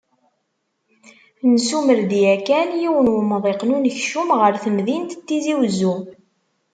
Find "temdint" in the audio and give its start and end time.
4.63-5.11